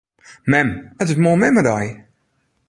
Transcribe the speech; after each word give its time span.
Mem! 0.51 0.69
It 1.01 1.11
is 1.11 1.21
moarn 1.23 1.39
memmedei. 1.41 1.87